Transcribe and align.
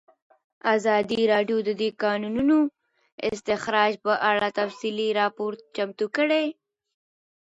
ازادي 0.75 1.21
راډیو 1.33 1.57
د 1.67 1.69
د 1.81 1.83
کانونو 2.03 2.57
استخراج 3.29 3.93
په 4.05 4.13
اړه 4.31 4.47
تفصیلي 4.59 5.07
راپور 5.19 5.51
چمتو 5.75 6.05
کړی. 6.15 6.45